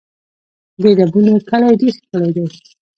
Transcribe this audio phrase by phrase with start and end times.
[0.81, 2.45] د ډبونو کلی ډېر ښکلی دی